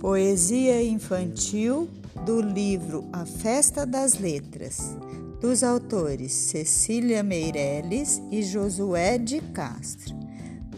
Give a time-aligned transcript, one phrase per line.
[0.00, 1.88] Poesia infantil
[2.26, 4.94] do livro A Festa das Letras,
[5.40, 10.14] dos autores Cecília Meirelles e Josué de Castro.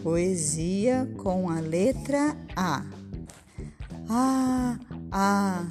[0.01, 2.85] Poesia com a letra A.
[4.09, 4.79] Ah,
[5.11, 5.67] ah,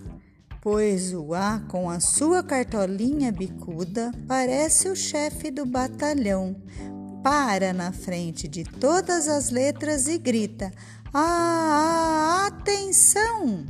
[0.61, 6.55] pois o A com a sua cartolinha bicuda parece o chefe do batalhão.
[7.23, 10.73] Para na frente de todas as letras e grita:
[11.13, 13.65] Ah, ah atenção!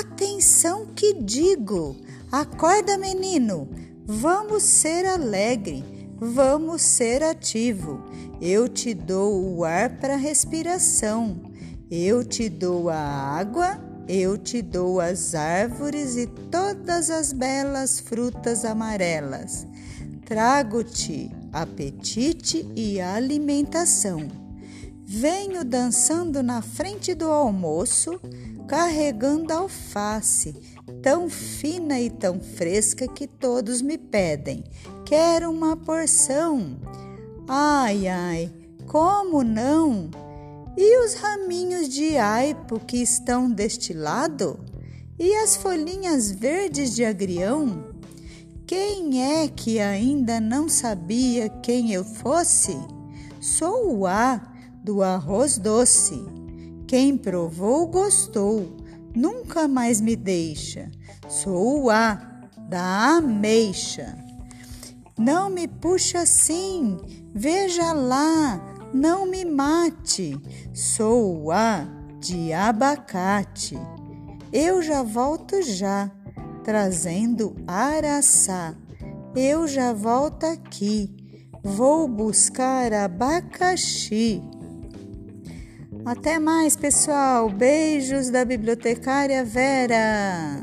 [0.00, 1.96] Atenção que digo!
[2.30, 3.68] Acorda, menino!
[4.06, 5.84] Vamos ser alegre,
[6.16, 8.02] vamos ser ativo.
[8.40, 11.42] Eu te dou o ar para respiração.
[11.90, 18.64] Eu te dou a água, eu te dou as árvores e todas as belas frutas
[18.64, 19.66] amarelas.
[20.24, 24.28] Trago-te apetite e alimentação.
[25.04, 28.20] Venho dançando na frente do almoço,
[28.68, 30.54] carregando alface,
[31.02, 34.62] tão fina e tão fresca que todos me pedem.
[35.06, 36.76] Quero uma porção.
[37.48, 38.52] Ai, ai,
[38.86, 40.10] como não?
[40.76, 44.60] E os raminhos de aipo que estão deste lado?
[45.18, 47.87] E as folhinhas verdes de agrião?
[48.68, 52.78] Quem é que ainda não sabia quem eu fosse?
[53.40, 54.42] Sou o A
[54.84, 56.22] do arroz doce.
[56.86, 58.76] Quem provou gostou,
[59.16, 60.90] nunca mais me deixa.
[61.26, 62.20] Sou o A
[62.68, 64.14] da ameixa.
[65.16, 66.98] Não me puxa assim,
[67.34, 68.60] veja lá,
[68.92, 70.38] não me mate.
[70.74, 71.88] Sou o A
[72.20, 73.78] de abacate.
[74.52, 76.10] Eu já volto já,
[76.68, 78.74] trazendo araçá.
[79.34, 81.16] Eu já volto aqui,
[81.64, 84.42] vou buscar abacaxi.
[86.04, 87.48] Até mais, pessoal.
[87.48, 90.62] Beijos da bibliotecária Vera.